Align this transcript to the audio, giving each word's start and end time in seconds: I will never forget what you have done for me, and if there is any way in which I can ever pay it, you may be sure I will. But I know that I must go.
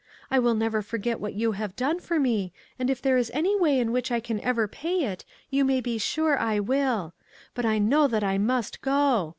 I 0.31 0.39
will 0.39 0.55
never 0.55 0.81
forget 0.81 1.19
what 1.19 1.35
you 1.35 1.51
have 1.51 1.75
done 1.75 1.99
for 1.99 2.19
me, 2.19 2.51
and 2.79 2.89
if 2.89 3.03
there 3.03 3.17
is 3.19 3.29
any 3.35 3.55
way 3.55 3.77
in 3.79 3.91
which 3.91 4.11
I 4.11 4.19
can 4.19 4.39
ever 4.39 4.67
pay 4.67 5.03
it, 5.05 5.23
you 5.51 5.63
may 5.63 5.79
be 5.79 5.99
sure 5.99 6.39
I 6.39 6.59
will. 6.59 7.13
But 7.53 7.67
I 7.67 7.77
know 7.77 8.07
that 8.07 8.23
I 8.23 8.39
must 8.39 8.81
go. 8.81 9.29